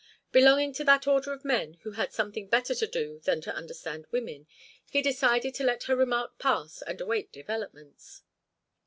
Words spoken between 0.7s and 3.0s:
to that order of men who have something better to